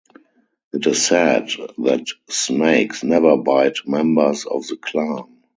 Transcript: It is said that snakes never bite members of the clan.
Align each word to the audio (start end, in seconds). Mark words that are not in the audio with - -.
It 0.73 0.87
is 0.87 0.99
said 1.05 1.49
that 1.77 2.07
snakes 2.27 3.03
never 3.03 3.37
bite 3.37 3.85
members 3.87 4.47
of 4.47 4.65
the 4.65 4.75
clan. 4.77 5.43